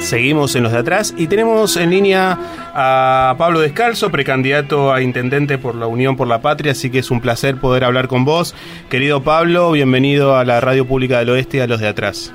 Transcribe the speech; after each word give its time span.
Seguimos 0.00 0.56
en 0.56 0.62
los 0.62 0.72
de 0.72 0.78
atrás 0.78 1.14
y 1.16 1.26
tenemos 1.26 1.76
en 1.76 1.90
línea 1.90 2.36
a 2.74 3.34
Pablo 3.38 3.60
Descalzo, 3.60 4.10
precandidato 4.10 4.92
a 4.92 5.02
intendente 5.02 5.58
por 5.58 5.74
la 5.74 5.86
Unión 5.86 6.16
por 6.16 6.26
la 6.26 6.40
Patria, 6.40 6.72
así 6.72 6.90
que 6.90 6.98
es 7.00 7.10
un 7.10 7.20
placer 7.20 7.60
poder 7.60 7.84
hablar 7.84 8.08
con 8.08 8.24
vos. 8.24 8.56
Querido 8.88 9.22
Pablo, 9.22 9.70
bienvenido 9.72 10.36
a 10.36 10.44
la 10.44 10.60
Radio 10.60 10.86
Pública 10.86 11.18
del 11.18 11.30
Oeste 11.30 11.58
y 11.58 11.60
a 11.60 11.66
los 11.66 11.80
de 11.80 11.88
atrás. 11.88 12.34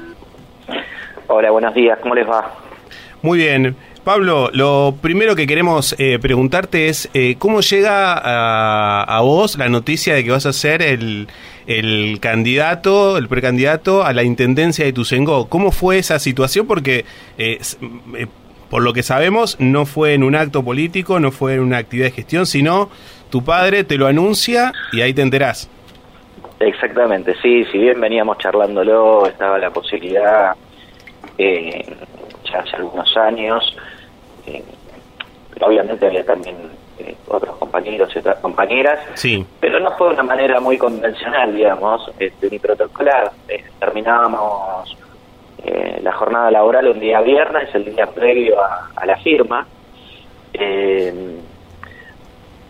Hola, 1.28 1.50
buenos 1.52 1.74
días, 1.74 1.98
¿cómo 2.02 2.16
les 2.16 2.30
va? 2.30 2.54
Muy 3.24 3.40
bien. 3.40 3.76
Pablo, 4.06 4.52
lo 4.54 4.96
primero 5.02 5.36
que 5.36 5.48
queremos 5.48 5.96
eh, 5.98 6.20
preguntarte 6.22 6.90
es 6.90 7.10
eh, 7.16 7.36
cómo 7.40 7.62
llega 7.62 8.14
a, 8.14 9.20
vos 9.22 9.58
la 9.58 9.68
noticia 9.68 10.14
de 10.14 10.24
que 10.24 10.30
vas 10.30 10.46
a 10.46 10.54
ser 10.54 10.84
el, 10.84 11.28
candidato, 12.20 13.18
el 13.18 13.28
precandidato 13.28 14.04
a 14.04 14.14
la 14.14 14.24
intendencia 14.24 14.86
de 14.86 14.94
Tucengó. 14.94 15.48
¿Cómo 15.48 15.72
fue 15.72 15.98
esa 15.98 16.20
situación? 16.20 16.68
Porque 16.68 17.06
eh, 17.38 17.60
por 18.70 18.84
lo 18.84 18.94
que 18.94 19.04
sabemos 19.04 19.58
no 19.60 19.86
fue 19.86 20.14
en 20.14 20.24
un 20.24 20.36
acto 20.36 20.64
político, 20.64 21.20
no 21.20 21.32
fue 21.32 21.56
en 21.56 21.62
una 21.62 21.78
actividad 21.78 22.08
de 22.08 22.12
gestión, 22.12 22.46
sino 22.46 22.90
tu 23.30 23.44
padre 23.44 23.84
te 23.84 23.98
lo 23.98 24.08
anuncia 24.08 24.74
y 24.92 25.02
ahí 25.02 25.14
te 25.14 25.22
enterás. 25.22 25.70
Exactamente, 26.60 27.36
sí, 27.42 27.66
si 27.72 27.78
bien 27.78 28.00
veníamos 28.00 28.38
charlándolo, 28.38 29.28
estaba 29.28 29.58
la 29.58 29.72
posibilidad 29.72 30.56
ya 31.38 32.60
hace 32.60 32.76
algunos 32.78 33.18
años 33.18 33.76
pero 35.56 35.68
obviamente 35.68 36.06
había 36.06 36.26
también 36.26 36.56
eh, 36.98 37.16
otros 37.28 37.58
compañeros 37.58 38.10
y 38.16 38.20
otras 38.20 38.40
compañeras, 38.40 39.00
sí. 39.16 39.46
pero 39.60 39.80
no 39.82 39.92
fue 39.98 40.08
de 40.08 40.14
una 40.14 40.24
manera 40.24 40.62
muy 40.62 40.78
convencional, 40.78 41.54
digamos, 41.54 42.10
este, 42.18 42.50
ni 42.50 42.58
protocolar. 42.58 43.32
Eh, 43.50 43.66
terminábamos 43.80 44.98
eh, 45.66 46.00
la 46.02 46.14
jornada 46.14 46.52
laboral 46.52 46.88
un 46.88 47.00
día 47.00 47.20
viernes, 47.20 47.74
el 47.76 47.84
día 47.84 48.06
previo 48.08 48.56
a, 48.62 49.06
la 49.06 49.18
firma. 49.18 49.68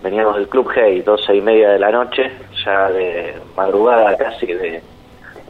veníamos 0.01 0.35
del 0.37 0.47
Club 0.47 0.71
Hey, 0.73 1.01
doce 1.01 1.35
y 1.35 1.41
media 1.41 1.69
de 1.69 1.79
la 1.79 1.91
noche, 1.91 2.31
ya 2.65 2.89
de 2.89 3.35
madrugada 3.55 4.17
casi 4.17 4.47
de, 4.47 4.81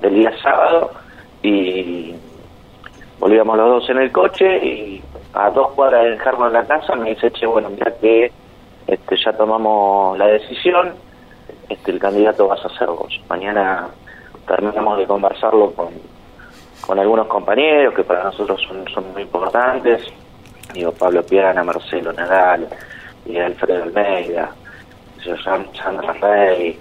del 0.02 0.16
día 0.16 0.34
sábado, 0.42 0.92
y 1.42 2.14
volvíamos 3.20 3.56
los 3.58 3.70
dos 3.70 3.90
en 3.90 4.00
el 4.00 4.12
coche 4.12 4.58
y 4.66 5.02
a 5.34 5.50
dos 5.50 5.72
cuadras 5.72 6.04
de 6.04 6.12
dejarlo 6.12 6.48
en 6.48 6.54
la 6.54 6.66
casa, 6.66 6.96
me 6.96 7.12
dice, 7.12 7.32
che, 7.32 7.46
bueno, 7.46 7.70
mira 7.70 7.94
que 8.02 8.32
este, 8.88 9.18
ya 9.18 9.34
tomamos 9.34 10.18
la 10.18 10.28
decisión, 10.28 10.94
este, 11.70 11.92
el 11.92 12.00
candidato 12.00 12.48
vas 12.48 12.64
a 12.66 12.70
ser 12.78 12.88
vos. 12.88 13.20
Mañana 13.30 13.88
terminamos 14.48 14.98
de 14.98 15.06
conversarlo 15.06 15.72
con, 15.72 15.90
con 16.86 17.00
algunos 17.00 17.28
compañeros 17.28 17.94
que 17.94 18.04
para 18.04 18.24
nosotros 18.24 18.62
son, 18.68 18.88
son 18.94 19.12
muy 19.14 19.24
importantes, 19.24 20.04
digo, 20.74 20.92
Pablo 20.92 21.26
Piana, 21.26 21.64
Marcelo 21.64 22.14
Nadal, 22.14 22.68
y 23.26 23.38
Alfredo 23.38 23.84
Almeida, 23.84 24.52
Sandra 25.44 26.14
Rey, 26.14 26.80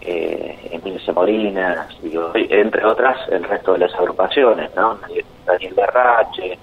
eh, 0.00 0.68
Emilio 0.70 1.00
Semolina, 1.00 1.88
digo, 2.02 2.30
entre 2.34 2.84
otras 2.84 3.16
el 3.30 3.44
resto 3.44 3.72
de 3.72 3.80
las 3.80 3.94
agrupaciones, 3.94 4.70
¿no? 4.74 4.98
Daniel 5.44 5.74
Berrache, 5.74 6.58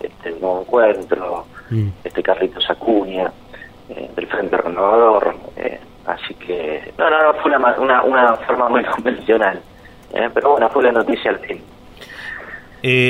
este 0.00 0.30
nuevo 0.32 0.60
encuentro, 0.60 1.46
mm. 1.70 1.88
este 2.04 2.22
Carlitos 2.22 2.68
Acuña, 2.68 3.32
eh, 3.88 4.10
del 4.14 4.26
Frente 4.26 4.56
Renovador, 4.56 5.34
eh, 5.56 5.80
así 6.06 6.34
que 6.34 6.92
no, 6.98 7.10
no, 7.10 7.22
no 7.22 7.34
fue 7.34 7.54
una, 7.54 7.74
una, 7.78 8.02
una 8.02 8.36
forma 8.36 8.68
muy 8.68 8.84
convencional, 8.96 9.60
eh, 10.14 10.28
pero 10.32 10.52
bueno, 10.52 10.68
fue 10.70 10.84
la 10.84 10.92
noticia 10.92 11.30
al 11.30 11.38
fin. 11.40 11.60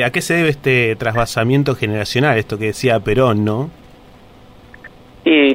¿A 0.04 0.10
qué 0.10 0.20
se 0.20 0.34
debe 0.34 0.50
este 0.50 0.96
trasvasamiento 0.96 1.74
generacional, 1.74 2.36
esto 2.36 2.58
que 2.58 2.66
decía 2.66 3.00
Perón, 3.00 3.44
no? 3.44 3.70
Y 5.24 5.54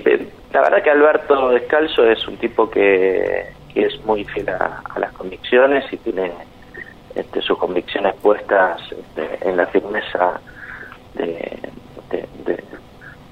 la 0.52 0.62
verdad 0.62 0.82
que 0.82 0.90
Alberto 0.90 1.50
Descalzo 1.50 2.10
es 2.10 2.28
un 2.28 2.38
tipo 2.38 2.70
que, 2.70 3.54
que 3.74 3.86
es 3.86 4.04
muy 4.06 4.24
fiel 4.26 4.50
a, 4.50 4.82
las 4.98 5.12
convicciones 5.14 5.86
y 5.92 5.98
tiene 5.98 6.32
este, 7.14 7.42
sus 7.42 7.58
convicciones 7.58 8.16
puestas 8.16 8.82
este, 8.92 9.48
en 9.48 9.58
la 9.58 9.68
firmeza 9.68 10.40
de, 11.14 11.60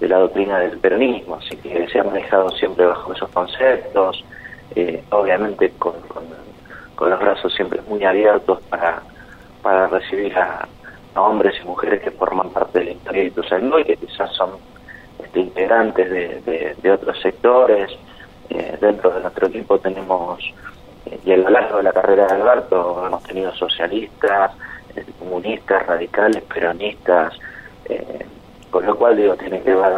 la 0.01 0.17
doctrina 0.19 0.59
del 0.59 0.77
peronismo, 0.77 1.35
así 1.35 1.55
que 1.57 1.87
se 1.87 1.99
ha 1.99 2.03
manejado 2.03 2.49
siempre 2.51 2.85
bajo 2.85 3.13
esos 3.13 3.29
conceptos, 3.29 4.23
eh, 4.75 5.03
obviamente 5.11 5.71
con, 5.79 5.93
los 6.99 7.19
brazos 7.19 7.53
siempre 7.53 7.81
muy 7.87 8.03
abiertos 8.03 8.61
para, 8.69 9.01
para 9.61 9.87
recibir 9.87 10.37
a, 10.37 10.67
hombres 11.17 11.55
y 11.61 11.65
mujeres 11.65 12.01
que 12.01 12.11
forman 12.11 12.49
parte 12.49 12.79
de 12.79 12.85
la 12.85 12.91
historia 12.91 13.23
de 13.23 13.79
y 13.79 13.83
que 13.85 13.95
quizás 13.95 14.29
son 14.33 14.49
este, 15.23 15.39
integrantes 15.39 16.45
de, 16.45 16.91
otros 16.91 17.21
sectores. 17.21 17.89
Eh, 18.49 18.77
dentro 18.81 19.11
de 19.11 19.21
nuestro 19.21 19.47
equipo 19.47 19.79
tenemos, 19.79 20.41
eh, 21.05 21.17
y 21.23 21.31
a 21.31 21.37
lo 21.37 21.49
largo 21.49 21.77
de 21.77 21.83
la 21.83 21.93
carrera 21.93 22.27
de 22.27 22.33
Alberto, 22.33 23.05
hemos 23.07 23.23
tenido 23.23 23.53
socialistas, 23.55 24.51
comunistas, 25.19 25.87
radicales, 25.87 26.43
peronistas, 26.43 27.33
con 28.75 28.85
lo 28.85 28.93
cual, 28.97 29.15
digo, 29.15 29.33
tiene 29.37 29.61
que 29.61 29.73
ver 29.73 29.93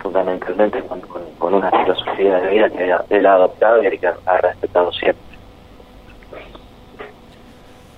fundamentalmente 0.00 0.80
con, 0.84 1.54
una 1.54 1.68
filosofía 1.72 2.36
de 2.36 2.50
vida 2.50 2.70
que 2.70 3.16
él 3.16 3.26
ha 3.26 3.32
adoptado 3.34 3.82
y 3.82 3.98
que 3.98 4.06
ha 4.06 4.36
respetado 4.36 4.92
siempre. 4.92 5.20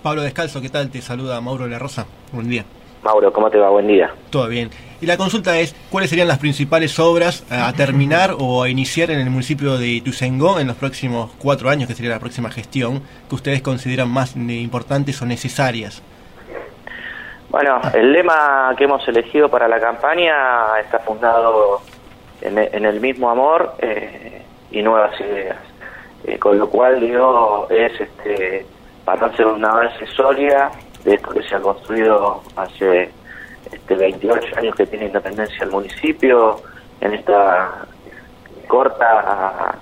Pablo 0.02 0.22
Descalzo, 0.22 0.62
¿qué 0.62 0.70
tal? 0.70 0.88
Te 0.88 1.02
saluda 1.02 1.38
Mauro 1.42 1.66
La 1.66 1.78
Rosa. 1.78 2.06
Buen 2.32 2.48
día. 2.48 2.64
Mauro, 3.02 3.30
¿cómo 3.34 3.50
te 3.50 3.58
va? 3.58 3.68
Buen 3.68 3.86
día. 3.86 4.14
Todo 4.30 4.48
bien. 4.48 4.70
Y 5.02 5.04
la 5.04 5.18
consulta 5.18 5.58
es, 5.58 5.76
¿cuáles 5.90 6.08
serían 6.08 6.28
las 6.28 6.38
principales 6.38 6.98
obras 6.98 7.44
a 7.50 7.70
terminar 7.74 8.34
o 8.38 8.62
a 8.62 8.70
iniciar 8.70 9.10
en 9.10 9.20
el 9.20 9.28
municipio 9.28 9.76
de 9.76 9.88
Ituzaingó 9.88 10.58
en 10.58 10.68
los 10.68 10.76
próximos 10.76 11.32
cuatro 11.36 11.68
años, 11.68 11.86
que 11.86 11.94
sería 11.94 12.12
la 12.12 12.18
próxima 12.18 12.50
gestión, 12.50 13.02
que 13.28 13.34
ustedes 13.34 13.60
consideran 13.60 14.08
más 14.08 14.36
importantes 14.36 15.20
o 15.20 15.26
necesarias? 15.26 16.02
Bueno, 17.54 17.80
el 17.92 18.12
lema 18.12 18.74
que 18.76 18.82
hemos 18.82 19.06
elegido 19.06 19.48
para 19.48 19.68
la 19.68 19.78
campaña 19.78 20.76
está 20.80 20.98
fundado 20.98 21.82
en, 22.40 22.58
el 22.58 23.00
mismo 23.00 23.30
amor 23.30 23.74
eh, 23.78 24.42
y 24.72 24.82
nuevas 24.82 25.20
ideas, 25.20 25.58
eh, 26.24 26.36
con 26.36 26.58
lo 26.58 26.68
cual 26.68 26.98
digo 26.98 27.68
es 27.70 27.92
este 28.00 28.66
para 29.04 29.26
hacer 29.26 29.46
una 29.46 29.68
base 29.68 30.04
sólida 30.16 30.72
de 31.04 31.14
esto 31.14 31.30
que 31.30 31.44
se 31.44 31.54
ha 31.54 31.60
construido 31.60 32.42
hace 32.56 33.12
este 33.70 33.94
28 33.94 34.58
años 34.58 34.74
que 34.74 34.86
tiene 34.86 35.04
independencia 35.06 35.62
el 35.62 35.70
municipio 35.70 36.56
en 37.00 37.14
esta 37.14 37.86
corta 38.66 39.76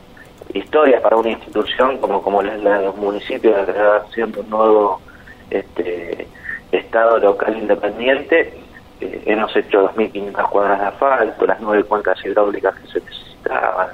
historia 0.53 1.01
para 1.01 1.17
una 1.17 1.31
institución 1.31 1.97
como 1.97 2.21
como 2.21 2.43
la 2.43 2.53
de 2.53 2.85
los 2.85 2.97
municipios 2.97 3.67
de 3.67 3.73
creación 3.73 4.31
de 4.31 4.41
un 4.41 4.51
nuevo 4.51 5.01
este 5.49 6.29
Estado 6.73 7.19
local 7.19 7.57
independiente, 7.57 8.55
eh, 9.01 9.23
hemos 9.27 9.55
hecho 9.55 9.91
2.500 9.95 10.49
cuadras 10.49 10.81
de 10.81 10.87
asfalto, 10.87 11.47
las 11.47 11.61
nueve 11.61 11.85
cuencas 11.85 12.25
hidráulicas 12.25 12.75
que 12.77 12.89
se 12.89 13.01
necesitaban, 13.01 13.89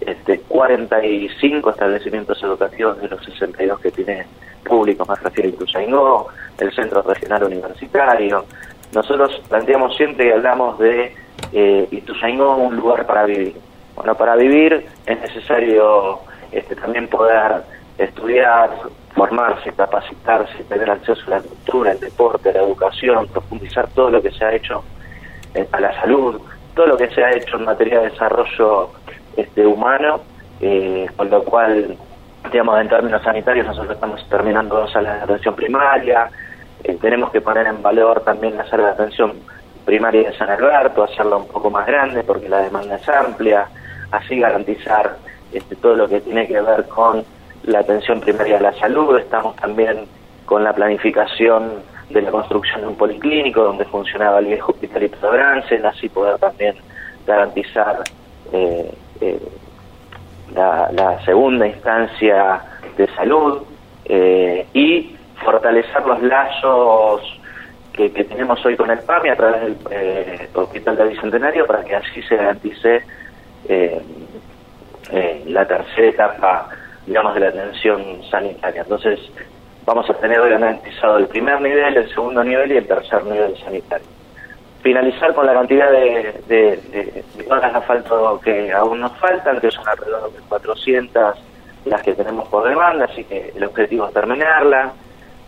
este, 0.00 0.40
45 0.40 1.70
establecimientos 1.70 2.42
educativos 2.42 3.00
de 3.00 3.08
los 3.08 3.24
62 3.24 3.80
que 3.80 3.90
tiene 3.90 4.26
público, 4.64 5.04
más 5.06 5.22
refiero 5.22 5.50
a 5.50 5.52
Ituzaingó, 5.52 6.28
el 6.58 6.72
Centro 6.72 7.02
Regional 7.02 7.44
Universitario. 7.44 8.44
Nosotros 8.94 9.42
planteamos 9.48 9.96
siempre 9.96 10.28
y 10.28 10.32
hablamos 10.32 10.78
de 10.78 11.14
eh, 11.52 11.88
Ituzaingó 11.90 12.56
un 12.56 12.76
lugar 12.76 13.06
para 13.06 13.24
vivir. 13.24 13.54
Bueno, 13.94 14.14
para 14.14 14.34
vivir 14.36 14.86
es 15.06 15.20
necesario 15.20 16.20
este, 16.50 16.74
también 16.74 17.08
poder 17.08 17.62
estudiar, 17.98 18.70
formarse, 19.14 19.72
capacitarse, 19.72 20.64
tener 20.64 20.90
acceso 20.90 21.22
a 21.28 21.30
la 21.30 21.40
cultura, 21.40 21.92
el 21.92 22.00
deporte, 22.00 22.52
la 22.52 22.62
educación, 22.62 23.28
profundizar 23.28 23.88
todo 23.88 24.10
lo 24.10 24.22
que 24.22 24.30
se 24.32 24.44
ha 24.44 24.52
hecho 24.54 24.82
a 25.70 25.80
la 25.80 25.94
salud, 26.00 26.40
todo 26.74 26.86
lo 26.86 26.96
que 26.96 27.08
se 27.10 27.22
ha 27.22 27.30
hecho 27.30 27.56
en 27.56 27.64
materia 27.64 28.00
de 28.00 28.10
desarrollo 28.10 28.90
este, 29.36 29.66
humano, 29.66 30.20
eh, 30.60 31.06
con 31.16 31.30
lo 31.30 31.44
cual, 31.44 31.96
digamos, 32.50 32.80
en 32.80 32.88
términos 32.88 33.22
sanitarios 33.22 33.66
nosotros 33.66 33.94
estamos 33.94 34.28
terminando 34.28 34.76
dos 34.76 34.92
salas 34.92 35.18
de 35.18 35.22
atención 35.22 35.54
primaria, 35.54 36.28
eh, 36.82 36.98
tenemos 37.00 37.30
que 37.30 37.40
poner 37.40 37.66
en 37.66 37.82
valor 37.82 38.20
también 38.22 38.56
la 38.56 38.66
sala 38.66 38.86
de 38.86 38.90
atención 38.90 39.34
primaria 39.84 40.30
de 40.30 40.36
San 40.36 40.50
Alberto, 40.50 41.04
hacerla 41.04 41.36
un 41.36 41.48
poco 41.48 41.70
más 41.70 41.86
grande 41.86 42.24
porque 42.24 42.48
la 42.48 42.58
demanda 42.58 42.96
es 42.96 43.08
amplia, 43.08 43.68
así 44.10 44.38
garantizar 44.38 45.16
este, 45.52 45.76
todo 45.76 45.94
lo 45.94 46.08
que 46.08 46.20
tiene 46.20 46.46
que 46.46 46.60
ver 46.60 46.88
con 46.88 47.24
la 47.64 47.80
atención 47.80 48.20
primaria 48.20 48.58
a 48.58 48.60
la 48.60 48.72
salud, 48.74 49.18
estamos 49.18 49.56
también 49.56 50.06
con 50.44 50.62
la 50.62 50.72
planificación 50.72 51.82
de 52.10 52.22
la 52.22 52.30
construcción 52.30 52.82
de 52.82 52.86
un 52.88 52.96
policlínico 52.96 53.62
donde 53.62 53.84
funcionaba 53.86 54.38
el 54.38 54.46
viejo 54.46 54.72
hospitalito 54.72 55.16
de 55.20 55.36
Bransen, 55.36 55.86
así 55.86 56.08
poder 56.08 56.38
también 56.38 56.76
garantizar 57.26 58.02
eh, 58.52 58.92
eh, 59.20 59.40
la, 60.54 61.20
segunda 61.24 61.66
instancia 61.66 62.60
de 62.96 63.06
salud 63.14 63.62
eh, 64.04 64.66
y 64.74 65.16
fortalecer 65.42 66.04
los 66.06 66.22
lazos 66.22 67.40
que, 67.94 68.08
tenemos 68.10 68.64
hoy 68.66 68.76
con 68.76 68.90
el 68.90 68.98
PAMI 68.98 69.28
a 69.30 69.36
través 69.36 69.62
del 69.62 69.76
eh, 69.90 70.48
Hospital 70.52 70.96
de 70.96 71.08
Bicentenario 71.08 71.66
para 71.66 71.84
que 71.84 71.94
así 71.94 72.22
se 72.22 72.36
garantice 72.36 73.02
eh, 73.68 74.02
eh, 75.12 75.44
la 75.46 75.66
tercera 75.66 76.08
etapa, 76.08 76.68
digamos, 77.06 77.34
de 77.34 77.40
la 77.40 77.48
atención 77.48 78.22
sanitaria. 78.30 78.82
Entonces, 78.82 79.20
vamos 79.84 80.08
a 80.08 80.14
tener 80.14 80.40
garantizado 80.40 81.18
el 81.18 81.26
primer 81.26 81.60
nivel, 81.60 81.96
el 81.96 82.08
segundo 82.10 82.42
nivel 82.42 82.72
y 82.72 82.76
el 82.76 82.86
tercer 82.86 83.24
nivel 83.24 83.56
sanitario. 83.58 84.06
Finalizar 84.82 85.34
con 85.34 85.46
la 85.46 85.54
cantidad 85.54 85.90
de, 85.90 86.42
de, 86.46 86.76
de, 86.90 87.24
de 87.36 87.54
asfalto 87.54 88.40
que 88.44 88.72
aún 88.72 89.00
nos 89.00 89.16
faltan, 89.18 89.60
que 89.60 89.70
son 89.70 89.88
alrededor 89.88 90.32
de 90.32 90.40
400 90.48 91.38
las 91.86 92.02
que 92.02 92.14
tenemos 92.14 92.48
por 92.48 92.66
demanda, 92.68 93.04
así 93.04 93.24
que 93.24 93.52
el 93.54 93.64
objetivo 93.64 94.06
es 94.06 94.14
terminarla 94.14 94.92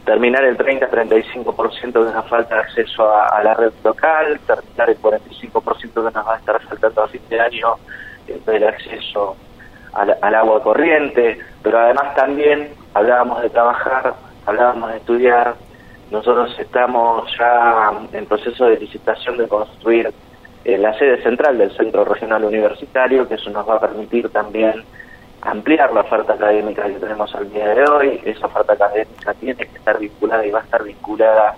terminar 0.07 0.45
el 0.45 0.57
30-35% 0.57 1.93
de 1.93 1.99
una 1.99 2.23
falta 2.23 2.55
de 2.55 2.61
acceso 2.63 3.13
a, 3.13 3.43
la 3.43 3.55
red 3.55 3.73
local, 3.85 4.39
terminar 4.47 4.89
el 4.89 4.99
45% 5.03 5.93
que 5.93 6.01
nos 6.01 6.15
va 6.15 6.35
a 6.35 6.39
estar 6.39 6.63
faltando 6.63 7.03
a 7.03 7.09
fin 7.09 7.21
de 7.29 7.41
año 7.41 7.75
eh, 8.29 8.41
del 8.47 8.65
acceso 8.69 9.37
al, 9.93 10.35
agua 10.35 10.63
corriente, 10.63 11.39
pero 11.63 11.79
además 11.79 12.15
también 12.15 12.71
hablábamos 12.95 13.43
de 13.43 13.51
trabajar, 13.51 14.15
hablábamos 14.45 14.91
de 14.91 14.97
estudiar, 14.99 15.55
nosotros 16.11 16.57
estamos 16.59 17.29
ya 17.39 17.93
en 18.13 18.27
proceso 18.27 18.67
de 18.67 18.79
licitación 18.79 19.37
de 19.39 19.49
construir 19.49 20.13
eh, 20.65 20.79
la 20.79 20.97
sede 20.99 21.23
central 21.23 21.59
del 21.59 21.77
Centro 21.77 22.05
Regional 22.05 22.45
Universitario, 22.45 23.29
que 23.29 23.35
eso 23.35 23.51
nos 23.51 23.69
va 23.69 23.77
a 23.77 23.81
permitir 23.81 24.29
también 24.31 24.85
ampliar 25.43 25.93
la 25.93 26.01
oferta 26.01 26.35
académica 26.35 26.85
que 26.85 26.95
tenemos 26.95 27.35
al 27.35 27.51
día 27.53 27.69
de 27.75 27.85
hoy. 27.89 28.21
Esa 28.25 28.47
oferta 28.47 28.73
académica 28.73 29.35
tiene 29.35 29.55
que 29.57 29.79
estar 29.79 29.99
vinculada 29.99 30.47
y 30.47 30.51
va 30.51 30.61
a 30.61 30.65
estar 30.65 30.83
vinculada 30.83 31.55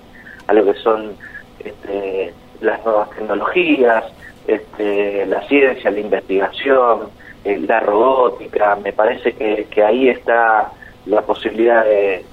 a 0.46 0.52
lo 0.52 0.64
que 0.64 0.74
son 0.80 1.16
este, 1.58 2.34
las 2.60 2.84
nuevas 2.84 3.10
tecnologías, 3.10 4.04
este, 4.46 5.26
la 5.26 5.40
ciencia, 5.42 5.90
la 5.90 6.00
investigación, 6.00 7.08
eh, 7.44 7.58
la 7.60 7.80
robótica. 7.80 8.76
Me 8.76 8.92
parece 8.92 9.32
que, 9.32 9.66
que, 9.70 9.82
ahí 9.82 10.08
está 10.08 10.72
la 11.06 11.22
posibilidad 11.22 11.84
de, 11.84 12.24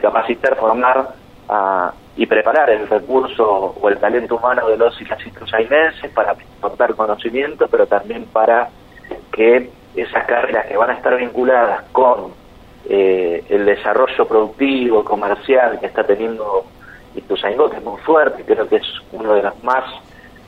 capacitar, 0.00 0.56
formar 0.56 1.14
y 2.16 2.26
preparar 2.26 2.70
el 2.70 2.86
recurso 2.86 3.74
o 3.80 3.88
el 3.88 3.98
talento 3.98 4.36
humano 4.36 4.68
de 4.68 4.76
los 4.76 5.00
y 5.00 5.04
las 5.04 5.18
para 6.14 6.32
aportar 6.32 6.94
conocimiento, 6.94 7.66
pero 7.68 7.86
también 7.86 8.26
para 8.26 8.68
que 9.32 9.70
esas 9.96 10.24
carreras 10.26 10.66
que 10.66 10.76
van 10.76 10.90
a 10.90 10.94
estar 10.94 11.16
vinculadas 11.16 11.82
con 11.90 12.32
eh, 12.88 13.44
el 13.48 13.66
desarrollo 13.66 14.26
productivo, 14.26 15.04
comercial 15.04 15.78
que 15.80 15.86
está 15.86 16.04
teniendo 16.04 16.64
Ituzaingó, 17.14 17.68
que 17.68 17.76
es 17.76 17.84
muy 17.84 18.00
fuerte, 18.00 18.44
creo 18.44 18.68
que 18.68 18.76
es 18.76 18.86
uno 19.12 19.34
de 19.34 19.42
los 19.42 19.64
más 19.64 19.84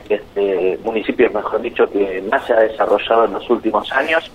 este, 0.09 0.77
municipios, 0.83 1.33
mejor 1.33 1.61
dicho, 1.61 1.89
que 1.89 2.23
más 2.29 2.45
se 2.45 2.53
ha 2.53 2.59
desarrollado 2.59 3.25
en 3.25 3.33
los 3.33 3.49
últimos 3.49 3.91
años 3.91 4.31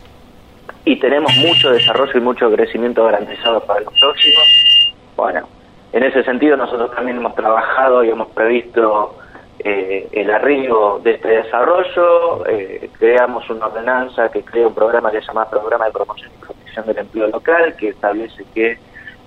y 0.85 0.97
tenemos 0.97 1.35
mucho 1.37 1.71
desarrollo 1.71 2.13
y 2.15 2.21
mucho 2.21 2.51
crecimiento 2.51 3.05
garantizado 3.05 3.61
para 3.61 3.81
los 3.81 3.93
próximos. 3.99 4.95
Bueno, 5.17 5.49
en 5.93 6.03
ese 6.03 6.23
sentido 6.23 6.57
nosotros 6.57 6.95
también 6.95 7.19
hemos 7.19 7.35
trabajado 7.35 8.05
y 8.05 8.11
hemos 8.11 8.29
previsto 8.29 9.17
eh, 9.59 10.09
el 10.13 10.31
arribo 10.31 11.01
de 11.03 11.13
este 11.13 11.29
desarrollo, 11.29 12.47
eh, 12.47 12.89
creamos 12.99 13.49
una 13.51 13.67
ordenanza 13.67 14.31
que 14.31 14.43
crea 14.43 14.69
un 14.69 14.75
programa 14.75 15.11
que 15.11 15.21
se 15.21 15.27
llama 15.27 15.51
Programa 15.51 15.87
de 15.87 15.93
Promoción 15.93 16.31
y 16.35 16.45
Protección 16.45 16.87
del 16.87 16.99
Empleo 16.99 17.27
Local, 17.29 17.75
que 17.77 17.89
establece 17.89 18.45
que 18.55 18.79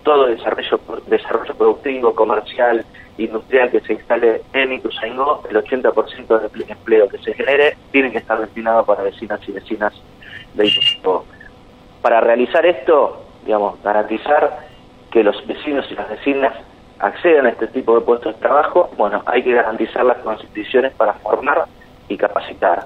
todo 0.03 0.27
desarrollo, 0.27 0.79
desarrollo 1.07 1.53
productivo, 1.55 2.15
comercial, 2.15 2.85
industrial 3.17 3.71
que 3.71 3.81
se 3.81 3.93
instale 3.93 4.41
en 4.53 4.73
Ituzaingó, 4.73 5.43
el 5.49 5.57
80% 5.57 6.51
del 6.51 6.69
empleo 6.69 7.07
que 7.07 7.17
se 7.19 7.33
genere 7.33 7.77
tiene 7.91 8.11
que 8.11 8.19
estar 8.19 8.39
destinado 8.39 8.85
para 8.85 9.03
vecinas 9.03 9.39
y 9.47 9.51
vecinas 9.51 9.93
de 10.53 10.67
Ituzaingó. 10.67 11.25
Para 12.01 12.21
realizar 12.21 12.65
esto, 12.65 13.25
digamos, 13.45 13.81
garantizar 13.83 14.59
que 15.11 15.23
los 15.23 15.45
vecinos 15.45 15.85
y 15.91 15.95
las 15.95 16.09
vecinas 16.09 16.53
acceden 16.99 17.45
a 17.47 17.49
este 17.49 17.67
tipo 17.67 17.95
de 17.95 18.01
puestos 18.01 18.35
de 18.35 18.39
trabajo, 18.39 18.91
bueno, 18.97 19.23
hay 19.25 19.43
que 19.43 19.53
garantizar 19.53 20.05
las 20.05 20.17
condiciones 20.19 20.93
para 20.93 21.13
formar 21.15 21.65
y 22.07 22.17
capacitar. 22.17 22.85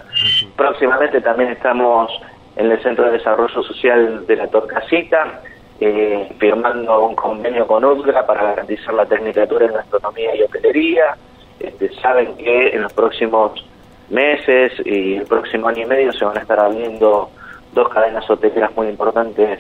Próximamente 0.55 1.21
también 1.21 1.51
estamos 1.51 2.11
en 2.55 2.71
el 2.71 2.81
Centro 2.81 3.05
de 3.05 3.11
Desarrollo 3.13 3.63
Social 3.63 4.25
de 4.25 4.35
la 4.35 4.47
Torcasita, 4.47 5.41
eh, 5.79 6.29
firmando 6.39 7.05
un 7.05 7.15
convenio 7.15 7.67
con 7.67 7.83
UDGRA 7.83 8.25
para 8.25 8.43
garantizar 8.43 8.93
la 8.93 9.05
tecnicatura 9.05 9.65
en 9.65 9.73
gastronomía 9.73 10.35
y 10.35 10.43
hotelería. 10.43 11.17
Este, 11.59 11.93
saben 11.95 12.35
que 12.37 12.69
en 12.69 12.83
los 12.83 12.93
próximos 12.93 13.65
meses 14.09 14.73
y 14.85 15.15
el 15.15 15.25
próximo 15.25 15.67
año 15.67 15.83
y 15.83 15.85
medio 15.85 16.13
se 16.13 16.25
van 16.25 16.37
a 16.37 16.41
estar 16.41 16.59
abriendo 16.59 17.29
dos 17.73 17.89
cadenas 17.89 18.29
hoteleras 18.29 18.75
muy 18.75 18.87
importantes 18.87 19.59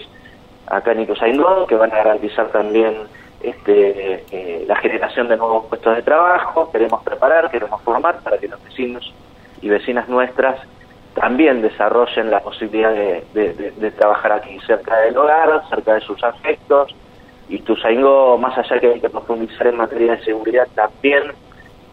acá 0.67 0.91
en 0.93 1.01
Ituzaingó, 1.01 1.67
que 1.67 1.75
van 1.75 1.91
a 1.91 1.97
garantizar 1.97 2.47
también 2.49 2.95
este, 3.41 4.23
eh, 4.31 4.65
la 4.67 4.75
generación 4.77 5.27
de 5.27 5.37
nuevos 5.37 5.65
puestos 5.67 5.95
de 5.95 6.01
trabajo, 6.01 6.71
queremos 6.71 7.03
preparar, 7.03 7.51
queremos 7.51 7.81
formar 7.81 8.19
para 8.21 8.37
que 8.37 8.47
los 8.47 8.63
vecinos 8.63 9.13
y 9.61 9.69
vecinas 9.69 10.07
nuestras 10.09 10.59
también 11.15 11.61
desarrollen 11.61 12.29
la 12.29 12.41
posibilidad 12.41 12.93
de, 12.93 13.93
trabajar 13.97 14.33
aquí, 14.33 14.59
cerca 14.67 14.97
del 14.99 15.17
hogar, 15.17 15.63
cerca 15.69 15.95
de 15.95 16.01
sus 16.01 16.21
afectos, 16.23 16.93
y 17.47 17.59
Tuzaingó, 17.59 18.37
más 18.37 18.57
allá 18.57 18.79
que 18.79 18.93
hay 18.93 18.99
que 18.99 19.09
profundizar 19.09 19.67
en 19.67 19.77
materia 19.77 20.15
de 20.15 20.23
seguridad, 20.23 20.67
también, 20.75 21.23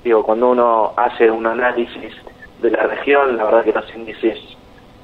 digo, 0.02 0.24
cuando 0.24 0.50
uno 0.50 0.92
hace 0.96 1.30
un 1.30 1.46
análisis 1.46 2.12
de 2.60 2.70
la 2.70 2.82
región, 2.84 3.36
la 3.36 3.44
verdad 3.44 3.64
que 3.64 3.72
los 3.72 3.94
índices 3.94 4.38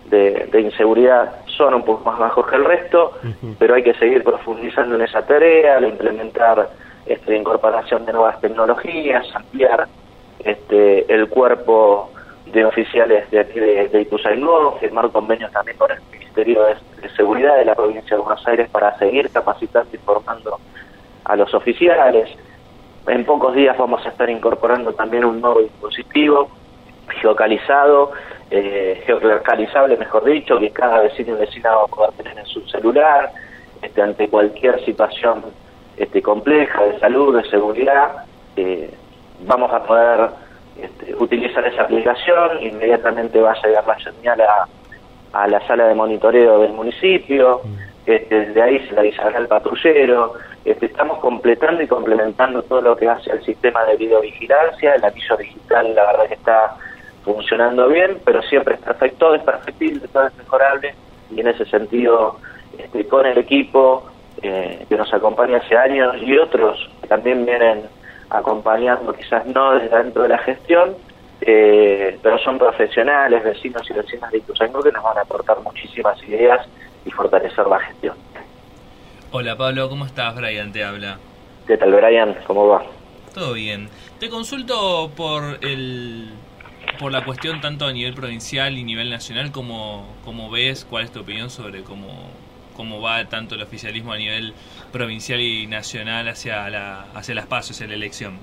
de, 0.06 0.60
inseguridad 0.60 1.36
son 1.46 1.74
un 1.74 1.84
poco 1.84 2.10
más 2.10 2.18
bajos 2.18 2.46
que 2.48 2.56
el 2.56 2.64
resto, 2.64 3.12
pero 3.58 3.74
hay 3.74 3.82
que 3.82 3.94
seguir 3.94 4.24
profundizando 4.24 4.96
en 4.96 5.02
esa 5.02 5.22
tarea, 5.22 5.80
implementar 5.80 6.70
este, 7.06 7.36
incorporación 7.36 8.04
de 8.04 8.12
nuevas 8.12 8.40
tecnologías, 8.40 9.26
ampliar 9.34 9.86
este, 10.40 11.12
el 11.12 11.28
cuerpo 11.28 12.10
de 12.52 12.64
oficiales 12.64 13.30
de 13.30 13.40
aquí 13.40 13.58
de, 13.58 13.88
de 13.88 14.00
Ituzaingó, 14.02 14.78
firmar 14.80 15.10
convenios 15.10 15.50
también 15.52 15.76
con 15.76 15.90
el 15.90 15.98
Ministerio 16.10 16.64
de, 16.64 16.76
Seguridad 17.16 17.56
de 17.56 17.64
la 17.64 17.74
provincia 17.74 18.16
de 18.16 18.22
Buenos 18.22 18.46
Aires 18.46 18.68
para 18.70 18.96
seguir 18.98 19.28
capacitando 19.30 19.88
y 19.92 19.98
formando 19.98 20.58
a 21.24 21.36
los 21.36 21.52
oficiales. 21.52 22.28
En 23.06 23.24
pocos 23.24 23.54
días 23.54 23.76
vamos 23.76 24.04
a 24.06 24.10
estar 24.10 24.28
incorporando 24.30 24.92
también 24.92 25.24
un 25.24 25.40
nuevo 25.40 25.60
dispositivo 25.60 26.48
geocalizado 27.20 28.12
eh, 28.50 29.02
geolocalizable, 29.04 29.96
mejor 29.96 30.24
dicho, 30.24 30.58
que 30.58 30.70
cada 30.70 31.00
vecino 31.00 31.34
y 31.34 31.40
vecina 31.40 31.74
va 31.74 31.82
a 31.84 31.86
poder 31.86 32.12
tener 32.12 32.38
en 32.38 32.46
su 32.46 32.66
celular, 32.68 33.30
este, 33.82 34.00
ante 34.00 34.28
cualquier 34.28 34.82
situación 34.84 35.44
este, 35.96 36.22
compleja 36.22 36.82
de 36.84 36.98
salud, 36.98 37.36
de 37.36 37.48
seguridad, 37.50 38.24
eh, 38.56 38.90
vamos 39.40 39.70
a 39.72 39.82
poder 39.84 40.30
este, 40.80 41.14
utilizar 41.16 41.66
esa 41.66 41.82
aplicación, 41.82 42.62
inmediatamente 42.62 43.40
va 43.40 43.52
a 43.52 43.66
llegar 43.66 43.86
la 43.86 43.98
señal 43.98 44.40
a, 44.40 44.68
a 45.32 45.46
la 45.48 45.66
sala 45.66 45.86
de 45.88 45.94
monitoreo 45.94 46.60
del 46.60 46.72
municipio, 46.72 47.60
mm. 47.64 47.74
este, 48.06 48.46
desde 48.46 48.62
ahí 48.62 48.86
se 48.86 48.94
la 48.94 49.00
avisará 49.00 49.38
al 49.38 49.48
patrullero, 49.48 50.34
este, 50.64 50.86
estamos 50.86 51.18
completando 51.18 51.82
y 51.82 51.86
complementando 51.86 52.62
todo 52.62 52.80
lo 52.80 52.96
que 52.96 53.08
hace 53.08 53.30
el 53.32 53.42
sistema 53.44 53.84
de 53.84 53.96
videovigilancia, 53.96 54.94
el 54.94 55.04
aviso 55.04 55.36
digital 55.36 55.94
la 55.94 56.06
verdad 56.06 56.28
que 56.28 56.34
está 56.34 56.76
funcionando 57.24 57.88
bien, 57.88 58.18
pero 58.24 58.42
siempre 58.42 58.74
es 58.74 58.80
perfecto, 58.80 59.18
todo 59.18 59.34
es 59.34 59.42
perfectible, 59.42 60.06
todo 60.08 60.26
es 60.26 60.36
mejorable 60.36 60.94
y 61.30 61.40
en 61.40 61.48
ese 61.48 61.64
sentido 61.66 62.38
este, 62.78 63.06
con 63.06 63.26
el 63.26 63.38
equipo 63.38 64.04
eh, 64.42 64.86
que 64.88 64.96
nos 64.96 65.12
acompaña 65.12 65.58
hace 65.58 65.76
años 65.76 66.16
y 66.22 66.36
otros 66.38 66.90
que 67.00 67.08
también 67.08 67.44
vienen 67.44 67.84
acompañando, 68.30 69.12
quizás 69.12 69.46
no 69.46 69.72
desde 69.72 69.96
dentro 69.96 70.22
de 70.22 70.28
la 70.28 70.38
gestión, 70.38 70.96
eh, 71.40 72.18
pero 72.22 72.38
son 72.38 72.58
profesionales, 72.58 73.42
vecinos 73.44 73.88
y 73.88 73.94
vecinas 73.94 74.30
de 74.30 74.38
Ituzaingó 74.38 74.82
que 74.82 74.92
nos 74.92 75.02
van 75.02 75.18
a 75.18 75.22
aportar 75.22 75.60
muchísimas 75.60 76.22
ideas 76.24 76.66
y 77.04 77.10
fortalecer 77.10 77.66
la 77.66 77.78
gestión. 77.80 78.16
Hola 79.30 79.56
Pablo, 79.56 79.88
¿cómo 79.88 80.06
estás? 80.06 80.34
Brian 80.36 80.72
te 80.72 80.84
habla. 80.84 81.18
¿Qué 81.66 81.76
tal 81.76 81.92
Brian? 81.92 82.36
¿Cómo 82.46 82.66
va? 82.68 82.82
Todo 83.34 83.52
bien. 83.52 83.88
Te 84.18 84.28
consulto 84.28 85.10
por 85.14 85.58
el 85.62 86.32
por 86.98 87.12
la 87.12 87.24
cuestión 87.24 87.60
tanto 87.60 87.86
a 87.86 87.92
nivel 87.92 88.14
provincial 88.14 88.76
y 88.76 88.82
nivel 88.82 89.10
nacional, 89.10 89.52
como 89.52 90.06
cómo 90.24 90.50
ves? 90.50 90.84
¿Cuál 90.88 91.04
es 91.04 91.12
tu 91.12 91.20
opinión 91.20 91.50
sobre 91.50 91.82
cómo, 91.82 92.08
cómo 92.78 93.02
va 93.02 93.24
tanto 93.24 93.56
el 93.56 93.62
oficialismo 93.62 94.12
a 94.12 94.16
nivel 94.16 94.54
provincial 94.92 95.40
y 95.40 95.66
nacional 95.66 96.28
hacia, 96.28 96.70
la, 96.70 97.06
hacia 97.12 97.34
las 97.34 97.46
pasos, 97.46 97.72
hacia 97.72 97.88
la 97.88 97.94
elección? 97.94 98.38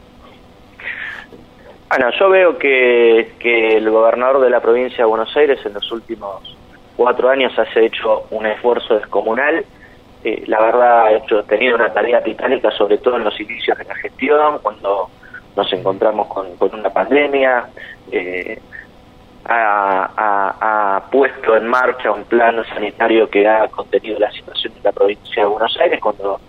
Bueno, 1.89 2.11
yo 2.19 2.29
veo 2.29 2.57
que, 2.57 3.77
el 3.77 3.89
gobernador 3.89 4.41
de 4.41 4.49
la 4.49 4.59
provincia 4.59 4.97
de 4.97 5.05
Buenos 5.05 5.35
Aires 5.37 5.65
en 5.65 5.73
los 5.73 5.89
últimos 5.89 6.57
cuatro 6.97 7.29
años 7.29 7.57
ha 7.57 7.79
hecho 7.79 8.25
un 8.31 8.45
esfuerzo 8.45 8.95
descomunal. 8.95 9.63
Eh, 10.25 10.43
la 10.47 10.59
verdad, 10.59 11.05
ha 11.05 11.11
hecho, 11.13 11.43
tenido 11.43 11.75
una 11.75 11.93
tarea 11.93 12.21
titánica, 12.21 12.71
sobre 12.71 12.97
todo 12.97 13.15
en 13.15 13.23
los 13.23 13.39
inicios 13.39 13.77
de 13.77 13.85
la 13.85 13.95
gestión, 13.95 14.59
cuando 14.61 15.09
nos 15.55 15.71
encontramos 15.71 16.27
con, 16.27 16.47
una 16.77 16.89
pandemia, 16.89 17.67
eh, 18.11 18.59
ha, 19.47 21.03
puesto 21.11 21.55
en 21.55 21.67
marcha 21.67 22.11
un 22.11 22.23
plan 22.25 22.63
sanitario 22.65 23.29
que 23.29 23.47
ha 23.47 23.67
contenido 23.67 24.19
la 24.19 24.31
situación 24.31 24.73
de 24.73 24.81
la 24.83 24.91
provincia 24.91 25.43
de 25.43 25.49
Buenos 25.49 25.77
Aires 25.79 25.99
cuando 26.01 26.39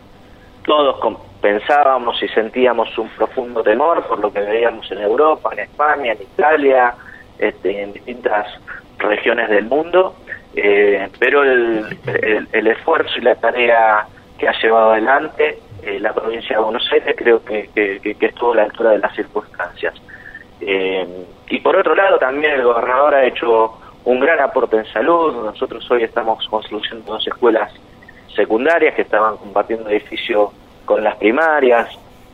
todos 0.64 1.18
pensábamos 1.40 2.20
y 2.22 2.28
sentíamos 2.28 2.96
un 2.98 3.08
profundo 3.10 3.62
temor 3.62 4.04
por 4.06 4.18
lo 4.18 4.32
que 4.32 4.40
veíamos 4.40 4.90
en 4.90 4.98
Europa, 4.98 5.50
en 5.52 5.60
España, 5.60 6.12
en 6.12 6.22
Italia, 6.22 6.94
este, 7.38 7.82
en 7.82 7.92
distintas 7.92 8.46
regiones 8.98 9.48
del 9.50 9.66
mundo, 9.66 10.16
eh, 10.54 11.08
pero 11.18 11.44
el, 11.44 11.86
esfuerzo 12.52 13.18
y 13.18 13.20
la 13.20 13.34
tarea 13.34 14.06
que 14.38 14.48
ha 14.48 14.58
llevado 14.60 14.92
adelante 14.92 15.58
eh, 15.82 16.00
la 16.00 16.12
provincia 16.12 16.56
de 16.56 16.62
Buenos 16.62 16.90
Aires 16.90 17.14
creo 17.16 17.44
que, 17.44 17.68
que, 17.74 18.16
estuvo 18.20 18.52
a 18.52 18.56
la 18.56 18.62
altura 18.64 18.90
de 18.90 18.98
las 18.98 19.14
circunstancias. 19.14 19.94
Eh, 20.60 21.06
y 21.56 21.60
por 21.60 21.74
otro 21.74 21.94
lado 21.94 22.18
también 22.18 22.52
el 22.52 22.62
gobernador 22.62 23.14
ha 23.14 23.24
hecho 23.24 23.78
un 24.04 24.20
gran 24.20 24.38
aporte 24.40 24.76
en 24.76 24.84
salud, 24.92 25.42
nosotros 25.42 25.90
hoy 25.90 26.02
estamos 26.02 26.46
construyendo 26.48 27.12
dos 27.12 27.26
escuelas 27.26 27.72
secundarias 28.34 28.94
que 28.94 29.00
estaban 29.00 29.38
compartiendo 29.38 29.88
edificio 29.88 30.52
con 30.84 31.02
las 31.02 31.16
primarias, 31.16 31.88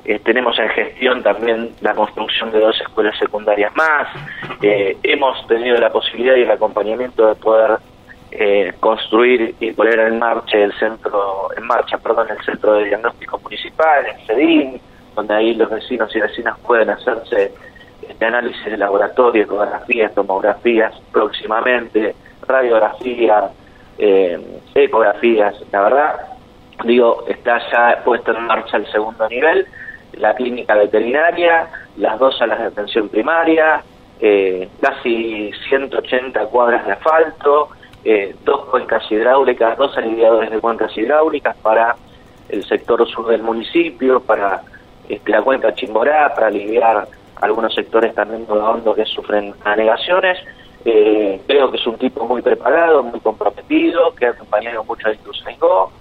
eh, 0.05 0.19
tenemos 0.25 0.59
en 0.59 0.69
gestión 0.71 1.23
también 1.23 1.71
la 1.83 1.95
construcción 1.95 2.51
de 2.51 2.59
dos 2.59 2.81
escuelas 2.81 3.17
secundarias 3.17 3.73
más, 3.77 4.09
eh, 4.61 4.97
hemos 5.05 5.47
tenido 5.47 5.77
la 5.77 5.93
posibilidad 5.93 6.35
y 6.35 6.43
el 6.43 6.51
acompañamiento 6.51 7.29
de 7.29 7.37
poder 7.37 7.79
eh, 8.33 8.73
construir 8.81 9.55
y 9.61 9.71
poner 9.71 10.01
en 10.01 10.19
marcha 10.19 10.59
el 10.59 10.73
centro, 10.81 11.49
en 11.57 11.65
marcha, 11.65 11.97
perdón, 11.99 12.27
el 12.29 12.45
centro 12.45 12.75
de 12.75 12.87
diagnóstico 12.87 13.39
municipal, 13.39 14.05
en 14.05 14.27
CEDIN, 14.27 14.81
donde 15.15 15.33
ahí 15.33 15.55
los 15.55 15.71
vecinos 15.71 16.11
y 16.17 16.19
vecinas 16.19 16.59
pueden 16.67 16.91
hacerse 16.91 17.53
este 18.09 18.25
análisis 18.25 18.65
de 18.65 18.77
laboratorio, 18.77 19.45
ecografías, 19.45 20.15
tomografías 20.15 20.95
próximamente, 21.13 22.15
radiografías, 22.47 23.51
ecografías, 24.75 25.55
la 25.71 25.83
verdad, 25.83 26.21
digo, 26.85 27.25
está 27.29 27.59
ya 27.71 28.03
puesto 28.05 28.33
en 28.33 28.45
marcha 28.47 28.77
el 28.77 28.91
segundo 28.91 29.29
nivel, 29.29 29.67
la 30.15 30.35
clínica 30.35 30.75
veterinaria, 30.75 31.69
las 31.97 32.19
dos 32.19 32.37
salas 32.39 32.59
de 32.59 32.67
atención 32.67 33.09
primaria, 33.09 33.83
eh, 34.21 34.69
casi 34.81 35.51
180 35.69 36.47
cuadras 36.47 36.87
de 36.87 36.93
asfalto, 36.93 37.71
eh, 38.05 38.35
dos 38.45 38.67
cuencas 38.67 39.11
hidráulicas, 39.11 39.77
dos 39.77 39.97
aliviadores 39.97 40.51
de 40.51 40.61
cuencas 40.61 40.97
hidráulicas 40.97 41.57
para 41.57 41.97
el 42.49 42.65
sector 42.65 43.07
sur 43.09 43.27
del 43.29 43.43
municipio, 43.43 44.21
para 44.21 44.63
este, 45.09 45.31
la 45.31 45.43
cuenca 45.43 45.75
Chimborá, 45.75 46.35
para 46.35 46.49
aliviar 46.49 47.09
algunos 47.41 47.75
sectores 47.75 48.15
también 48.15 48.47
hondo 48.49 48.95
que 48.95 49.05
sufren 49.05 49.55
anegaciones. 49.65 50.39
Eh, 50.85 51.41
creo 51.47 51.71
que 51.71 51.77
es 51.77 51.87
un 51.87 51.97
tipo 51.97 52.27
muy 52.27 52.43
preparado, 52.43 53.03
muy 53.03 53.21
comprometido, 53.21 54.15
que 54.15 54.27
ha 54.27 54.31
acompañado 54.31 54.85
mucho 54.85 55.09
a 55.09 55.13
Ituzaingó, 55.13 55.93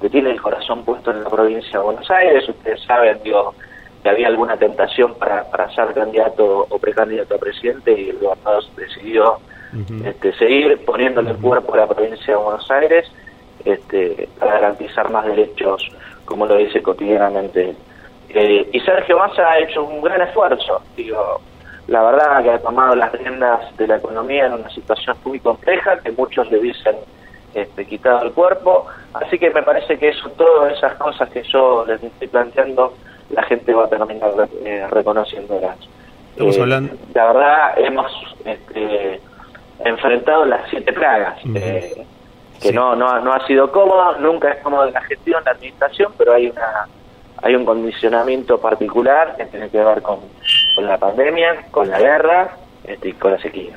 que 0.00 0.08
tiene 0.08 0.30
el 0.30 0.40
corazón 0.40 0.84
puesto 0.84 1.10
en 1.10 1.24
la 1.24 1.30
provincia 1.30 1.78
de 1.78 1.84
Buenos 1.84 2.10
Aires. 2.10 2.48
Ustedes 2.48 2.80
saben, 2.82 3.18
digo, 3.24 3.54
que 4.02 4.08
había 4.08 4.28
alguna 4.28 4.56
tentación 4.56 5.14
para, 5.14 5.44
para 5.50 5.70
ser 5.74 5.92
candidato 5.92 6.66
o 6.68 6.78
precandidato 6.78 7.34
a 7.34 7.38
presidente 7.38 7.92
y 7.92 8.10
el 8.10 8.18
gobernador 8.18 8.64
decidió 8.76 9.38
este, 10.04 10.32
seguir 10.34 10.84
poniéndole 10.84 11.30
el 11.30 11.36
cuerpo 11.36 11.74
a 11.74 11.78
la 11.78 11.86
provincia 11.86 12.34
de 12.34 12.42
Buenos 12.42 12.68
Aires 12.70 13.06
este, 13.64 14.28
para 14.38 14.54
garantizar 14.54 15.10
más 15.10 15.26
derechos, 15.26 15.88
como 16.24 16.46
lo 16.46 16.56
dice 16.56 16.82
cotidianamente. 16.82 17.76
Eh, 18.32 18.68
y 18.72 18.80
Sergio 18.80 19.18
Massa 19.18 19.50
ha 19.50 19.58
hecho 19.58 19.82
un 19.82 20.00
gran 20.02 20.22
esfuerzo, 20.22 20.80
digo, 20.96 21.40
la 21.88 22.02
verdad 22.02 22.42
que 22.42 22.50
ha 22.50 22.58
tomado 22.60 22.94
las 22.94 23.10
riendas 23.12 23.76
de 23.76 23.88
la 23.88 23.96
economía 23.96 24.46
en 24.46 24.52
una 24.52 24.70
situación 24.70 25.16
muy 25.24 25.40
compleja, 25.40 25.98
que 25.98 26.12
muchos 26.12 26.48
le 26.50 26.60
dicen 26.60 26.94
este, 27.52 27.84
quitado 27.84 28.22
el 28.22 28.32
cuerpo. 28.32 28.86
Así 29.12 29.38
que 29.38 29.50
me 29.50 29.62
parece 29.62 29.98
que 29.98 30.10
eso, 30.10 30.30
todas 30.30 30.72
esas 30.76 30.94
cosas 30.94 31.28
que 31.30 31.42
yo 31.42 31.84
les 31.86 32.00
estoy 32.02 32.28
planteando, 32.28 32.94
la 33.30 33.42
gente 33.42 33.74
va 33.74 33.86
a 33.86 33.88
terminar 33.88 34.30
eh, 34.64 34.86
reconociéndolas. 34.88 35.76
Estamos 36.30 36.56
eh, 36.56 36.62
hablando. 36.62 36.94
La 37.12 37.32
verdad, 37.32 37.78
hemos 37.78 38.12
este, 38.44 39.20
enfrentado 39.84 40.44
las 40.44 40.70
siete 40.70 40.92
plagas. 40.92 41.40
Eh, 41.56 42.06
que 42.62 42.72
no, 42.72 42.94
no, 42.94 43.18
no 43.20 43.32
ha 43.32 43.44
sido 43.46 43.72
cómodo, 43.72 44.18
nunca 44.18 44.50
es 44.50 44.62
cómodo 44.62 44.88
la 44.90 45.00
gestión, 45.02 45.42
la 45.44 45.52
administración, 45.52 46.12
pero 46.18 46.34
hay 46.34 46.50
una 46.50 46.86
hay 47.42 47.54
un 47.54 47.64
condicionamiento 47.64 48.60
particular 48.60 49.36
que 49.36 49.46
tiene 49.46 49.68
que 49.70 49.78
ver 49.78 50.02
con, 50.02 50.18
con 50.74 50.86
la 50.86 50.98
pandemia, 50.98 51.66
con 51.70 51.88
la 51.88 51.98
guerra 51.98 52.56
este, 52.84 53.10
y 53.10 53.12
con 53.14 53.32
la 53.32 53.38
sequía. 53.38 53.76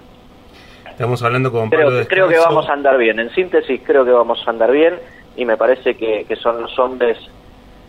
Estamos 0.89 1.23
hablando 1.23 1.51
con 1.51 1.69
Pablo 1.69 1.89
creo, 1.89 2.07
creo 2.07 2.27
que 2.27 2.37
vamos 2.37 2.69
a 2.69 2.73
andar 2.73 2.97
bien. 2.97 3.19
En 3.19 3.29
síntesis, 3.31 3.81
creo 3.83 4.05
que 4.05 4.11
vamos 4.11 4.43
a 4.45 4.49
andar 4.51 4.71
bien 4.71 4.95
y 5.35 5.45
me 5.45 5.57
parece 5.57 5.95
que, 5.95 6.35
son 6.35 6.61
los 6.61 6.77
hombres 6.77 7.17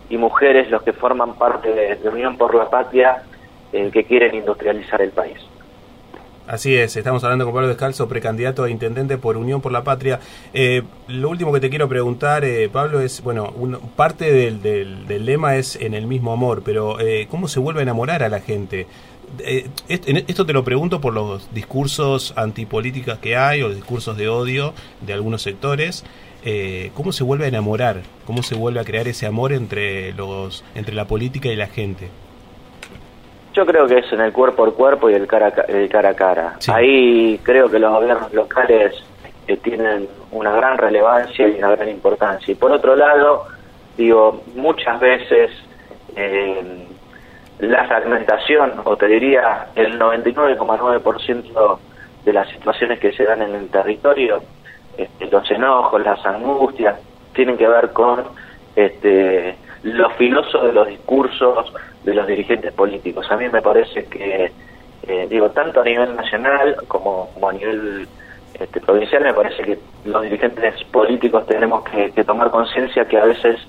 y 0.09 0.17
mujeres 0.17 0.69
los 0.71 0.81
que 0.83 0.93
forman 0.93 1.35
parte 1.35 1.71
de, 1.71 2.09
Unión 2.09 2.37
por 2.37 2.55
la 2.55 2.69
Patria 2.69 3.23
eh, 3.71 3.89
que 3.91 4.05
quieren 4.05 4.33
industrializar 4.33 5.01
el 5.01 5.11
país. 5.11 5.37
Así 6.47 6.75
es, 6.75 6.95
estamos 6.95 7.23
hablando 7.23 7.45
con 7.45 7.53
Pablo 7.55 7.67
Descalzo, 7.67 8.07
precandidato 8.07 8.63
a 8.63 8.69
intendente 8.69 9.17
por 9.17 9.35
Unión 9.35 9.61
por 9.61 9.71
la 9.71 9.83
Patria. 9.83 10.19
Eh, 10.53 10.83
lo 11.07 11.29
último 11.29 11.51
que 11.51 11.59
te 11.59 11.69
quiero 11.69 11.89
preguntar, 11.89 12.45
eh, 12.45 12.69
Pablo, 12.69 13.01
es, 13.01 13.21
bueno, 13.23 13.51
parte 13.95 14.31
del, 14.31 14.61
del, 14.61 15.25
lema 15.25 15.55
es 15.55 15.75
en 15.75 15.95
el 15.95 16.05
mismo 16.05 16.33
amor, 16.33 16.61
pero 16.63 16.97
¿cómo 17.29 17.47
se 17.47 17.59
vuelve 17.59 17.79
a 17.79 17.83
enamorar 17.83 18.21
a 18.21 18.29
la 18.29 18.41
gente? 18.41 18.85
Eh, 19.39 19.69
esto 19.87 20.45
te 20.45 20.53
lo 20.53 20.63
pregunto 20.63 21.01
por 21.01 21.13
los 21.13 21.53
discursos 21.53 22.33
antipolíticas 22.35 23.19
que 23.19 23.35
hay 23.35 23.61
o 23.61 23.69
discursos 23.69 24.17
de 24.17 24.29
odio 24.29 24.73
de 25.01 25.13
algunos 25.13 25.41
sectores. 25.41 26.03
Eh, 26.43 26.91
¿Cómo 26.93 27.11
se 27.11 27.23
vuelve 27.23 27.45
a 27.45 27.47
enamorar? 27.47 28.03
¿Cómo 28.25 28.43
se 28.43 28.55
vuelve 28.55 28.79
a 28.79 28.83
crear 28.83 29.07
ese 29.07 29.25
amor 29.25 29.51
entre, 29.51 30.13
los, 30.13 30.63
entre 30.75 30.93
la 30.95 31.07
política 31.07 31.49
y 31.49 31.55
la 31.55 31.67
gente? 31.67 32.09
Yo 33.55 33.65
creo 33.65 33.87
que 33.87 33.99
es 33.99 34.11
en 34.11 34.19
el 34.19 34.33
cuerpo 34.33 34.65
al 34.65 34.73
cuerpo 34.73 35.09
y 35.09 35.13
el 35.13 35.27
cara, 35.27 35.47
el 35.69 35.87
cara 35.87 36.09
a 36.09 36.13
cara. 36.13 36.55
Ahí 36.67 37.39
creo 37.41 37.71
que 37.71 37.79
los 37.79 37.89
gobiernos 37.89 38.33
locales 38.33 38.93
eh, 39.47 39.55
tienen 39.57 40.09
una 40.31 40.51
gran 40.51 40.77
relevancia 40.77 41.47
y 41.47 41.57
una 41.57 41.69
gran 41.69 41.87
importancia. 41.87 42.51
Y 42.51 42.55
por 42.55 42.73
otro 42.73 42.97
lado, 42.97 43.45
digo, 43.95 44.43
muchas 44.55 44.99
veces 44.99 45.51
eh, 46.17 46.85
la 47.59 47.85
fragmentación, 47.85 48.73
o 48.83 48.97
te 48.97 49.07
diría 49.07 49.67
el 49.75 49.97
99,9% 49.97 51.79
de 52.25 52.33
las 52.33 52.49
situaciones 52.49 52.99
que 52.99 53.13
se 53.13 53.23
dan 53.23 53.41
en 53.41 53.55
el 53.55 53.69
territorio, 53.69 54.43
este, 54.97 55.27
los 55.27 55.49
enojos, 55.49 56.01
las 56.03 56.25
angustias, 56.25 56.99
tienen 57.33 57.55
que 57.55 57.69
ver 57.69 57.93
con 57.93 58.21
este, 58.75 59.55
lo 59.83 60.09
filoso 60.11 60.61
de 60.65 60.73
los 60.73 60.87
discursos 60.87 61.71
de 62.05 62.13
los 62.13 62.27
dirigentes 62.27 62.71
políticos. 62.73 63.25
A 63.29 63.35
mí 63.35 63.49
me 63.49 63.61
parece 63.61 64.05
que, 64.05 64.51
eh, 65.07 65.27
digo, 65.29 65.49
tanto 65.49 65.81
a 65.81 65.83
nivel 65.83 66.15
nacional 66.15 66.77
como, 66.87 67.29
a 67.41 67.51
nivel 67.51 68.07
este, 68.53 68.79
provincial, 68.79 69.23
me 69.23 69.33
parece 69.33 69.63
que 69.63 69.79
los 70.05 70.21
dirigentes 70.21 70.83
políticos 70.85 71.45
tenemos 71.47 71.83
que, 71.83 72.11
que 72.11 72.23
tomar 72.23 72.51
conciencia 72.51 73.05
que 73.05 73.17
a 73.17 73.25
veces 73.25 73.59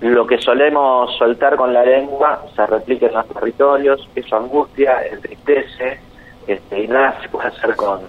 lo 0.00 0.26
que 0.26 0.38
solemos 0.38 1.16
soltar 1.16 1.56
con 1.56 1.72
la 1.72 1.84
lengua 1.84 2.44
se 2.54 2.66
replica 2.66 3.06
en 3.06 3.14
los 3.14 3.28
territorios, 3.28 4.08
eso 4.14 4.36
angustia, 4.36 5.06
entristece, 5.10 6.00
este, 6.46 6.82
y 6.82 6.88
nada 6.88 7.18
se 7.22 7.28
puede 7.28 7.48
hacer 7.48 7.74
con, 7.76 8.00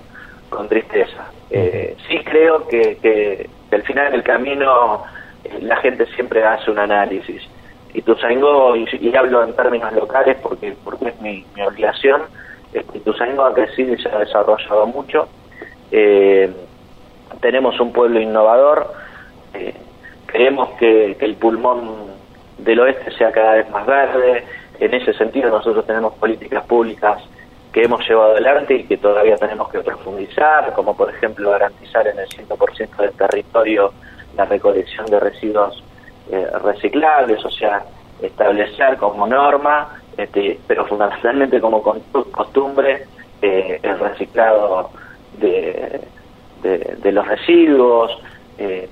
con 0.49 0.67
tristeza. 0.67 1.25
Eh, 1.49 1.95
sí 2.07 2.19
creo 2.23 2.67
que, 2.67 2.97
que, 2.97 3.49
al 3.71 3.83
final 3.83 4.11
del 4.11 4.23
camino 4.23 5.03
eh, 5.43 5.59
la 5.61 5.75
gente 5.77 6.05
siempre 6.15 6.43
hace 6.43 6.71
un 6.71 6.79
análisis. 6.79 7.41
Y 7.95 8.01
Tuzangó, 8.01 8.75
y, 8.75 8.87
y 8.99 9.15
hablo 9.15 9.43
en 9.43 9.55
términos 9.55 9.91
locales 9.93 10.37
porque, 10.43 10.75
porque 10.83 11.09
es 11.09 11.21
mi, 11.21 11.45
mi 11.55 11.61
obligación, 11.61 12.23
este, 12.73 12.99
Tuzangó 12.99 13.45
ha 13.45 13.53
crecido 13.53 13.93
y 13.93 14.01
se 14.01 14.09
ha 14.09 14.19
desarrollado 14.19 14.85
mucho. 14.87 15.27
Eh, 15.91 16.51
tenemos 17.39 17.79
un 17.79 17.93
pueblo 17.93 18.19
innovador, 18.19 18.93
eh, 19.53 19.73
Queremos 20.35 20.71
que, 20.71 21.15
el 21.17 21.35
pulmón 21.35 22.11
del 22.57 22.81
oeste 22.81 23.09
sea 23.11 23.31
cada 23.31 23.53
vez 23.53 23.69
más 23.69 23.85
verde. 23.85 24.43
En 24.81 24.93
ese 24.93 25.13
sentido 25.13 25.49
nosotros 25.49 25.87
tenemos 25.87 26.13
políticas 26.15 26.65
públicas 26.65 27.23
que 27.71 27.83
hemos 27.83 28.05
llevado 28.05 28.33
adelante 28.33 28.75
y 28.75 28.83
que 28.83 28.97
todavía 28.97 29.37
tenemos 29.37 29.69
que 29.69 29.79
profundizar, 29.79 30.73
como 30.73 30.93
por 30.97 31.09
ejemplo 31.09 31.51
garantizar 31.51 32.05
en 32.05 32.19
el 32.19 32.27
100% 32.27 32.97
del 32.97 33.11
territorio 33.13 33.93
la 34.35 34.43
recolección 34.43 35.05
de 35.05 35.21
residuos 35.21 35.81
eh, 36.31 36.47
reciclables, 36.63 37.43
o 37.45 37.49
sea, 37.49 37.83
establecer 38.21 38.97
como 38.97 39.27
norma, 39.27 39.89
este, 40.17 40.59
pero 40.67 40.85
fundamentalmente 40.85 41.59
como 41.59 41.81
costumbre, 41.81 43.05
eh, 43.41 43.79
el 43.83 43.99
reciclado 43.99 44.89
de, 45.37 46.01
de, 46.63 47.11
los 47.11 47.27
residuos, 47.27 48.17
eh, 48.57 48.89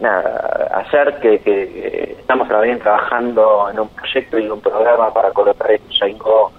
nada, 0.00 0.68
hacer 0.74 1.18
que, 1.20 1.40
que, 1.40 2.16
estamos 2.20 2.48
también 2.48 2.78
trabajando 2.78 3.68
en 3.70 3.80
un 3.80 3.88
proyecto 3.88 4.38
y 4.38 4.48
un 4.48 4.60
programa 4.60 5.12
para 5.12 5.30
colocar 5.32 5.74
Ituzaingó 5.74 6.52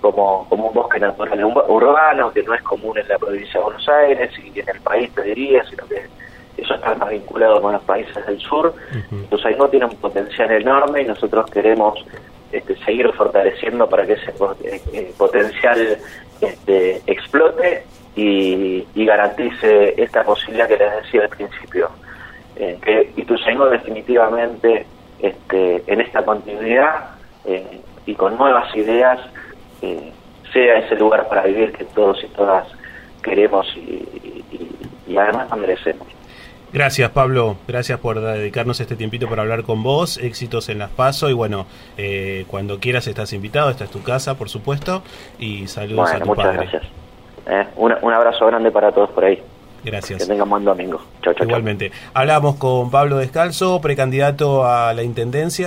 como, 0.00 0.48
como 0.48 0.68
un 0.68 0.74
bosque 0.74 0.98
natural 0.98 1.44
urbano, 1.44 2.32
que 2.32 2.42
no 2.42 2.54
es 2.54 2.62
común 2.62 2.98
en 2.98 3.08
la 3.08 3.18
provincia 3.18 3.60
de 3.60 3.64
Buenos 3.64 3.88
Aires 3.88 4.30
y 4.38 4.58
en 4.60 4.68
el 4.68 4.80
país, 4.80 5.14
te 5.14 5.22
diría, 5.22 5.64
sino 5.64 5.86
que 5.86 6.06
eso 6.56 6.74
está 6.74 6.94
más 6.94 7.10
vinculado 7.10 7.60
con 7.60 7.72
los 7.72 7.82
países 7.82 8.26
del 8.26 8.38
sur. 8.40 8.74
Uh 9.10 9.68
tiene 9.70 9.86
un 9.86 9.96
potencial 9.96 10.50
enorme 10.52 11.02
y 11.02 11.04
nosotros 11.04 11.50
queremos 11.50 12.04
este, 12.52 12.76
seguir 12.84 13.12
fortaleciendo 13.12 13.88
para 13.88 14.06
que 14.06 14.12
ese 14.14 14.30
eh, 14.62 14.80
eh, 14.92 15.12
potencial 15.18 15.98
este, 16.40 17.02
explote 17.06 17.84
y, 18.14 18.86
garantice 18.94 19.94
esta 19.96 20.24
posibilidad 20.24 20.66
que 20.66 20.76
les 20.76 21.02
decía 21.02 21.22
al 21.22 21.28
principio, 21.28 21.90
eh, 22.56 22.78
que 22.82 23.12
Ituzaingó 23.16 23.66
definitivamente 23.66 24.86
este, 25.20 25.82
en 25.86 26.00
esta 26.00 26.24
continuidad 26.24 27.10
eh, 27.44 27.80
y 28.04 28.14
con 28.14 28.36
nuevas 28.36 28.74
ideas 28.74 29.20
sea 30.52 30.78
ese 30.78 30.96
lugar 30.96 31.28
para 31.28 31.42
vivir 31.42 31.72
que 31.72 31.84
todos 31.84 32.22
y 32.24 32.28
todas 32.28 32.66
queremos 33.22 33.66
y, 33.76 34.42
y 35.06 35.16
además 35.16 35.54
merecemos. 35.56 36.15
Gracias 36.76 37.08
Pablo, 37.08 37.56
gracias 37.66 37.98
por 38.00 38.20
dedicarnos 38.20 38.78
este 38.80 38.96
tiempito 38.96 39.30
para 39.30 39.40
hablar 39.40 39.62
con 39.62 39.82
vos, 39.82 40.18
éxitos 40.18 40.68
en 40.68 40.78
las 40.78 40.90
PASO 40.90 41.30
y 41.30 41.32
bueno, 41.32 41.64
eh, 41.96 42.44
cuando 42.48 42.80
quieras 42.80 43.06
estás 43.06 43.32
invitado, 43.32 43.70
esta 43.70 43.84
es 43.84 43.90
tu 43.90 44.02
casa 44.02 44.34
por 44.34 44.50
supuesto 44.50 45.02
y 45.38 45.68
saludos 45.68 46.10
a 46.10 46.20
tu 46.20 46.26
muchas 46.26 46.52
gracias. 46.52 46.82
Eh, 47.46 47.66
un, 47.76 47.94
un 48.02 48.12
abrazo 48.12 48.44
grande 48.44 48.70
para 48.70 48.92
todos 48.92 49.08
por 49.08 49.24
ahí. 49.24 49.42
Gracias. 49.86 50.20
Que 50.20 50.28
tengan 50.28 50.50
buen 50.50 50.64
domingo. 50.64 51.00
Igualmente. 51.40 51.92
Hablamos 52.12 52.56
con 52.56 52.90
Pablo 52.90 53.18
Descalzo, 53.18 53.80
precandidato 53.80 54.66
a 54.66 54.92
la 54.92 55.02
Intendencia. 55.04 55.64